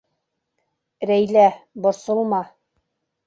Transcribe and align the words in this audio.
Рәйлә, 1.09 1.45
борсолма. 1.87 2.41